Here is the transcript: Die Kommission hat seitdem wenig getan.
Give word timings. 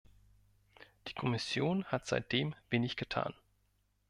Die 1.07 1.13
Kommission 1.13 1.85
hat 1.85 2.07
seitdem 2.07 2.55
wenig 2.71 2.95
getan. 2.95 3.35